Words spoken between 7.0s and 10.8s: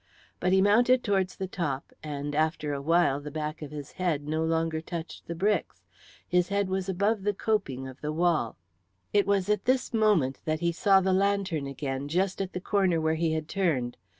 the coping of the wall. It was at this moment that he